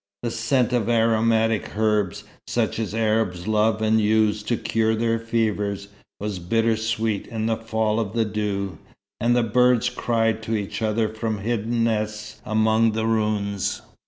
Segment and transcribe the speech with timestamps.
[0.23, 5.89] The scent of aromatic herbs, such as Arabs love and use to cure their fevers,
[6.19, 8.79] was bitter sweet in the fall of the dew,
[9.19, 13.83] and birds cried to each other from hidden nests among the ruins.